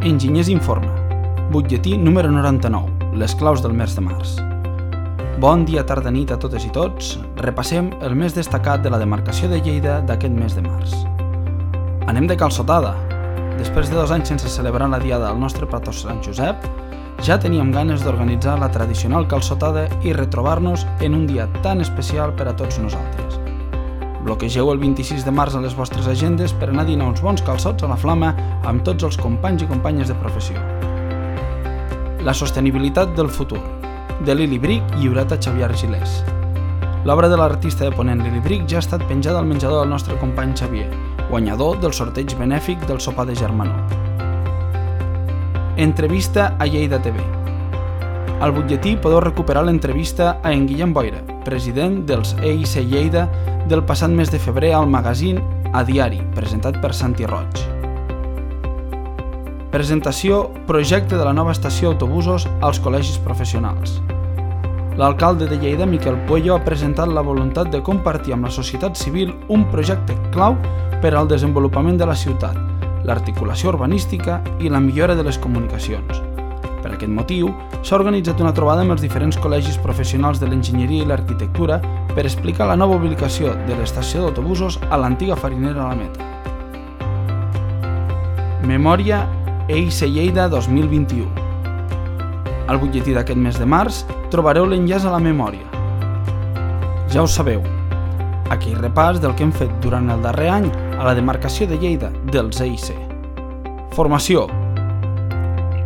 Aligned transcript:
Enginyers 0.00 0.46
Informa, 0.48 0.92
butlletí 1.50 1.96
número 1.98 2.30
99, 2.30 3.16
les 3.18 3.34
claus 3.34 3.58
del 3.64 3.72
mes 3.74 3.96
de 3.96 4.00
març. 4.06 4.36
Bon 5.42 5.64
dia, 5.66 5.82
tarda, 5.82 6.12
nit 6.14 6.30
a 6.30 6.36
totes 6.38 6.62
i 6.68 6.70
tots. 6.70 7.16
Repassem 7.42 7.88
el 8.06 8.14
més 8.14 8.36
destacat 8.36 8.84
de 8.84 8.92
la 8.94 9.00
demarcació 9.02 9.50
de 9.50 9.58
Lleida 9.58 9.96
d'aquest 10.06 10.38
mes 10.38 10.54
de 10.54 10.62
març. 10.62 10.94
Anem 12.06 12.30
de 12.30 12.38
calçotada. 12.38 12.94
Després 13.58 13.90
de 13.90 13.98
dos 13.98 14.14
anys 14.14 14.30
sense 14.30 14.54
celebrar 14.54 14.86
la 14.86 15.02
diada 15.02 15.32
del 15.32 15.42
nostre 15.42 15.66
patró 15.66 15.90
Sant 15.90 16.22
Josep, 16.22 16.70
ja 17.26 17.40
teníem 17.42 17.74
ganes 17.74 18.06
d'organitzar 18.06 18.54
la 18.62 18.70
tradicional 18.70 19.26
calçotada 19.26 19.88
i 20.06 20.14
retrobar-nos 20.14 20.86
en 21.00 21.18
un 21.18 21.26
dia 21.26 21.50
tan 21.64 21.82
especial 21.82 22.38
per 22.38 22.46
a 22.46 22.54
tots 22.54 22.78
nosaltres. 22.78 23.47
Bloquegeu 24.24 24.72
el 24.72 24.80
26 24.82 25.22
de 25.24 25.32
març 25.32 25.54
a 25.54 25.62
les 25.62 25.76
vostres 25.78 26.08
agendes 26.10 26.52
per 26.52 26.70
anar 26.72 26.82
a 26.82 26.88
dinar 26.88 27.06
uns 27.12 27.22
bons 27.22 27.42
calçots 27.46 27.86
a 27.86 27.90
la 27.90 27.96
flama 27.96 28.32
amb 28.66 28.82
tots 28.86 29.06
els 29.06 29.18
companys 29.20 29.62
i 29.62 29.70
companyes 29.70 30.10
de 30.10 30.16
professió. 30.18 30.58
La 32.26 32.34
sostenibilitat 32.34 33.14
del 33.14 33.30
futur, 33.30 33.62
de 34.26 34.34
Lili 34.34 34.58
Bric, 34.58 34.82
lliurat 34.98 35.32
a 35.32 35.38
Xavier 35.38 35.68
Argilés. 35.70 36.18
L'obra 37.06 37.30
de 37.30 37.38
l'artista 37.38 37.86
de 37.86 37.94
Ponent 37.94 38.24
Lili 38.24 38.42
Bric 38.42 38.66
ja 38.68 38.80
ha 38.80 38.84
estat 38.84 39.06
penjada 39.06 39.38
al 39.38 39.46
menjador 39.46 39.84
del 39.84 39.94
nostre 39.94 40.18
company 40.18 40.52
Xavier, 40.58 40.90
guanyador 41.30 41.78
del 41.78 41.94
sorteig 41.94 42.34
benèfic 42.40 42.82
del 42.90 43.00
sopar 43.00 43.28
de 43.30 43.38
germanor. 43.38 43.86
Entrevista 45.78 46.56
a 46.58 46.66
Lleida 46.66 46.98
TV. 46.98 47.37
Al 48.38 48.52
butlletí 48.54 48.92
podeu 49.02 49.18
recuperar 49.18 49.64
l'entrevista 49.66 50.36
a 50.46 50.52
en 50.54 50.68
Guillem 50.68 50.92
Boira, 50.94 51.24
president 51.42 52.04
dels 52.06 52.36
EIC 52.38 52.84
Lleida 52.86 53.24
del 53.66 53.82
passat 53.82 54.14
mes 54.14 54.30
de 54.30 54.38
febrer 54.38 54.70
al 54.78 54.86
magazín 54.86 55.40
A 55.74 55.82
Diari, 55.82 56.20
presentat 56.36 56.78
per 56.78 56.92
Santi 56.94 57.26
Roig. 57.26 57.64
Presentació 59.74 60.44
projecte 60.70 61.18
de 61.18 61.26
la 61.26 61.34
nova 61.34 61.50
estació 61.50 61.90
d'autobusos 61.90 62.46
als 62.62 62.78
col·legis 62.78 63.18
professionals. 63.26 63.98
L'alcalde 64.98 65.50
de 65.50 65.58
Lleida, 65.58 65.86
Miquel 65.86 66.22
Puello, 66.30 66.54
ha 66.54 66.62
presentat 66.62 67.10
la 67.10 67.26
voluntat 67.26 67.74
de 67.74 67.82
compartir 67.82 68.38
amb 68.38 68.46
la 68.46 68.54
societat 68.54 68.94
civil 68.94 69.34
un 69.48 69.66
projecte 69.74 70.14
clau 70.30 70.54
per 71.02 71.14
al 71.14 71.26
desenvolupament 71.26 71.98
de 71.98 72.06
la 72.06 72.14
ciutat, 72.14 72.54
l'articulació 73.02 73.74
urbanística 73.74 74.44
i 74.62 74.70
la 74.70 74.78
millora 74.78 75.18
de 75.18 75.26
les 75.26 75.42
comunicacions. 75.42 76.37
Per 76.82 76.92
aquest 76.92 77.10
motiu, 77.12 77.50
s'ha 77.82 77.96
organitzat 77.96 78.40
una 78.42 78.52
trobada 78.54 78.84
amb 78.84 78.94
els 78.94 79.02
diferents 79.02 79.38
col·legis 79.42 79.78
professionals 79.82 80.38
de 80.40 80.46
l'enginyeria 80.50 81.04
i 81.04 81.08
l'arquitectura 81.08 81.80
per 82.14 82.24
explicar 82.24 82.68
la 82.70 82.76
nova 82.78 82.96
ubicació 82.96 83.54
de 83.66 83.74
l'estació 83.78 84.22
d'autobusos 84.22 84.78
a 84.90 84.98
l'antiga 85.00 85.36
farinera 85.36 85.84
a 85.84 85.88
la 85.90 85.98
Meta. 85.98 86.20
Memòria 88.68 89.24
EIC 89.68 90.06
Lleida 90.12 90.48
2021 90.48 91.26
Al 92.68 92.78
butlletí 92.78 93.14
d'aquest 93.16 93.40
mes 93.40 93.56
de 93.58 93.66
març 93.66 94.04
trobareu 94.32 94.68
l'enllaç 94.68 95.06
a 95.08 95.14
la 95.14 95.22
memòria. 95.24 95.64
Ja 97.08 97.22
ho 97.24 97.28
sabeu, 97.30 97.62
aquell 98.52 98.76
repàs 98.80 99.20
del 99.22 99.34
que 99.36 99.46
hem 99.46 99.52
fet 99.56 99.72
durant 99.84 100.10
el 100.12 100.24
darrer 100.24 100.50
any 100.58 100.70
a 100.98 101.08
la 101.08 101.16
demarcació 101.16 101.68
de 101.70 101.80
Lleida 101.80 102.12
dels 102.32 102.60
EIC. 102.60 102.92
Formació. 103.96 104.48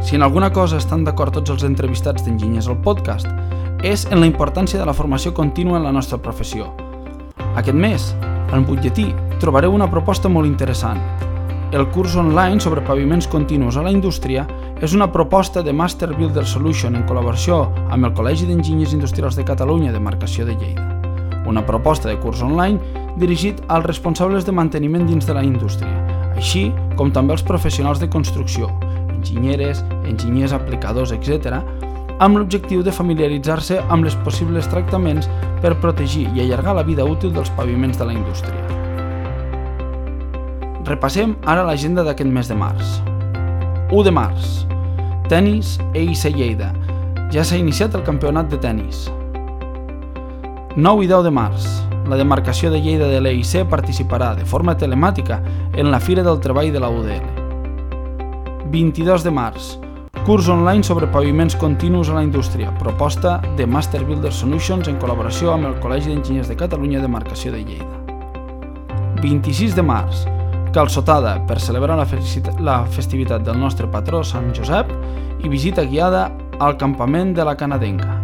Si 0.00 0.16
en 0.16 0.22
alguna 0.22 0.50
cosa 0.50 0.78
estan 0.80 1.04
d'acord 1.04 1.34
tots 1.36 1.52
els 1.52 1.64
entrevistats 1.68 2.24
d'enginyers 2.24 2.68
al 2.68 2.78
podcast, 2.80 3.28
és 3.84 4.06
en 4.10 4.20
la 4.20 4.28
importància 4.28 4.80
de 4.80 4.86
la 4.88 4.94
formació 4.96 5.32
contínua 5.36 5.78
en 5.78 5.84
la 5.84 5.92
nostra 5.92 6.18
professió. 6.18 6.70
Aquest 7.56 7.76
mes, 7.76 8.14
al 8.52 8.64
butlletí, 8.64 9.10
trobareu 9.40 9.74
una 9.76 9.90
proposta 9.90 10.28
molt 10.28 10.48
interessant. 10.48 11.00
El 11.72 11.86
curs 11.94 12.16
online 12.16 12.60
sobre 12.60 12.82
paviments 12.82 13.28
continus 13.30 13.76
a 13.76 13.84
la 13.84 13.92
indústria 13.92 14.46
és 14.82 14.94
una 14.96 15.10
proposta 15.12 15.62
de 15.62 15.72
Master 15.72 16.10
Builder 16.16 16.46
Solution 16.46 16.96
en 16.96 17.04
col·laboració 17.06 17.62
amb 17.92 18.08
el 18.08 18.14
Col·legi 18.16 18.48
d'Enginyers 18.48 18.96
Industrials 18.96 19.36
de 19.38 19.44
Catalunya 19.44 19.92
de 19.92 20.00
Marcació 20.00 20.48
de 20.48 20.56
Lleida. 20.56 20.88
Una 21.46 21.64
proposta 21.66 22.08
de 22.08 22.18
curs 22.18 22.42
online 22.42 22.80
dirigit 23.20 23.60
als 23.68 23.86
responsables 23.86 24.44
de 24.48 24.52
manteniment 24.52 25.06
dins 25.06 25.28
de 25.28 25.36
la 25.36 25.44
indústria, 25.44 25.94
així 26.34 26.70
com 26.96 27.12
també 27.12 27.36
als 27.36 27.46
professionals 27.46 28.00
de 28.00 28.10
construcció, 28.10 28.70
enginyeres, 29.20 29.84
enginyers 30.08 30.56
aplicadors, 30.56 31.12
etc., 31.12 31.60
amb 32.20 32.36
l'objectiu 32.36 32.82
de 32.84 32.92
familiaritzar-se 32.92 33.78
amb 33.88 34.04
les 34.04 34.16
possibles 34.26 34.68
tractaments 34.68 35.28
per 35.62 35.78
protegir 35.80 36.26
i 36.34 36.42
allargar 36.44 36.74
la 36.76 36.84
vida 36.84 37.06
útil 37.08 37.32
dels 37.32 37.52
paviments 37.56 37.96
de 38.00 38.08
la 38.08 38.16
indústria. 38.16 38.60
Repassem 40.84 41.36
ara 41.48 41.64
l'agenda 41.64 42.04
d'aquest 42.04 42.28
mes 42.28 42.48
de 42.50 42.58
març. 42.60 42.98
1 43.90 44.04
de 44.04 44.12
març. 44.12 44.50
Tenis 45.32 45.78
EIC 45.94 46.36
Lleida. 46.36 46.72
Ja 47.32 47.44
s'ha 47.46 47.56
iniciat 47.60 47.94
el 47.94 48.04
campionat 48.04 48.50
de 48.52 48.58
tennis. 48.60 49.06
9 50.76 51.04
i 51.06 51.08
10 51.08 51.24
de 51.24 51.32
març. 51.34 51.68
La 52.10 52.18
demarcació 52.20 52.72
de 52.74 52.80
Lleida 52.82 53.08
de 53.08 53.20
l'EIC 53.22 53.64
participarà 53.70 54.34
de 54.36 54.44
forma 54.44 54.76
telemàtica 54.76 55.40
en 55.72 55.90
la 55.90 56.00
Fira 56.00 56.26
del 56.26 56.42
Treball 56.42 56.72
de 56.74 56.82
la 56.82 56.90
UDL. 56.90 57.39
22 58.70 59.24
de 59.24 59.30
març. 59.30 59.78
Curs 60.24 60.48
online 60.48 60.84
sobre 60.84 61.08
paviments 61.10 61.56
continus 61.56 62.08
a 62.08 62.14
la 62.14 62.22
indústria, 62.22 62.70
proposta 62.78 63.40
de 63.56 63.66
Master 63.66 64.04
Builder 64.06 64.30
Solutions 64.30 64.86
en 64.86 64.98
col·laboració 65.02 65.50
amb 65.50 65.66
el 65.66 65.74
Col·legi 65.82 66.12
d'Enginyers 66.12 66.52
de 66.52 66.56
Catalunya 66.60 67.00
de 67.02 67.08
Marcació 67.10 67.50
de 67.50 67.64
Lleida. 67.64 67.98
26 69.24 69.74
de 69.74 69.82
març. 69.82 70.22
Calçotada 70.70 71.40
per 71.48 71.58
celebrar 71.58 71.98
la, 71.98 72.06
la 72.62 72.76
festivitat 72.86 73.42
del 73.42 73.58
nostre 73.58 73.90
patró 73.90 74.22
Sant 74.22 74.52
Josep 74.54 74.92
i 75.42 75.50
visita 75.50 75.82
guiada 75.82 76.28
al 76.60 76.78
campament 76.78 77.34
de 77.34 77.48
la 77.48 77.56
Canadenca. 77.58 78.20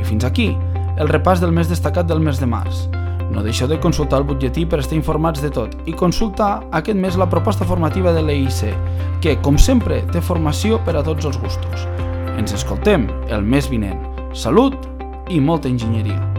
I 0.00 0.08
fins 0.08 0.24
aquí, 0.24 0.54
el 0.96 1.12
repàs 1.12 1.44
del 1.44 1.52
més 1.52 1.68
destacat 1.68 2.08
del 2.08 2.24
mes 2.24 2.40
de 2.40 2.48
març. 2.48 2.86
No 3.30 3.42
deixeu 3.44 3.68
de 3.68 3.78
consultar 3.80 4.22
el 4.22 4.26
butlletí 4.28 4.64
per 4.66 4.80
estar 4.80 4.96
informats 4.96 5.42
de 5.44 5.50
tot 5.52 5.74
i 5.86 5.92
consultar 5.92 6.62
aquest 6.72 6.96
mes 6.98 7.18
la 7.20 7.28
proposta 7.28 7.66
formativa 7.68 8.14
de 8.16 8.24
l'EIC, 8.24 8.72
que, 9.20 9.36
com 9.44 9.58
sempre, 9.60 10.00
té 10.12 10.24
formació 10.24 10.80
per 10.86 10.96
a 10.96 11.04
tots 11.04 11.28
els 11.28 11.40
gustos. 11.42 11.86
Ens 12.38 12.56
escoltem 12.56 13.08
el 13.28 13.44
mes 13.44 13.68
vinent. 13.68 14.00
Salut 14.32 14.76
i 15.28 15.40
molta 15.44 15.68
enginyeria! 15.68 16.37